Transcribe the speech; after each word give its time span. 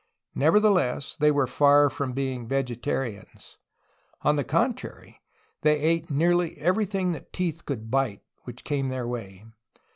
Nevertheless, 0.33 1.15
they 1.15 1.29
were 1.29 1.45
far 1.45 1.87
from 1.91 2.13
being 2.13 2.47
vegetarians. 2.47 3.59
On 4.23 4.35
the 4.35 4.43
contrary 4.43 5.21
they 5.61 5.79
ate 5.79 6.09
nearly 6.09 6.57
everything 6.57 7.11
that 7.11 7.31
teeth 7.31 7.67
could 7.67 7.91
bite 7.91 8.23
which 8.45 8.63
came 8.63 8.89
their 8.89 9.05
way. 9.07 9.45